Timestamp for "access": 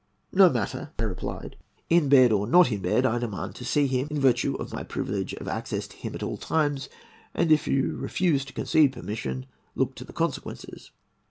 5.47-5.87